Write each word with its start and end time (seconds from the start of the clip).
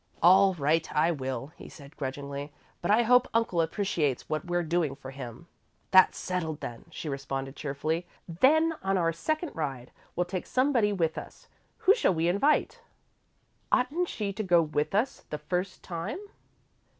"All 0.23 0.55
right 0.55 0.91
I 0.95 1.11
will," 1.11 1.53
he 1.55 1.69
said, 1.69 1.95
grudgingly. 1.95 2.51
"But 2.81 2.89
I 2.89 3.03
hope 3.03 3.27
Uncle 3.35 3.61
appreciates 3.61 4.27
what 4.27 4.45
we're 4.45 4.63
doing 4.63 4.95
for 4.95 5.11
him." 5.11 5.45
"That's 5.91 6.17
settled, 6.17 6.59
then," 6.59 6.85
she 6.89 7.07
responded, 7.07 7.55
cheerfully. 7.55 8.07
"Then, 8.27 8.73
on 8.81 8.97
our 8.97 9.13
second 9.13 9.51
ride, 9.55 9.91
we'll 10.15 10.25
take 10.25 10.47
somebody 10.47 10.91
with 10.91 11.19
us. 11.19 11.47
Who 11.85 11.93
shall 11.93 12.15
we 12.15 12.27
invite?" 12.27 12.81
"Oughtn't 13.71 14.09
she 14.09 14.33
to 14.33 14.41
go 14.41 14.59
with 14.63 14.95
us 14.95 15.25
the 15.29 15.37
first 15.37 15.83
time?" 15.83 16.17